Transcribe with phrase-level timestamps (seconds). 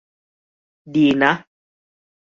[0.95, 1.31] ดีนะ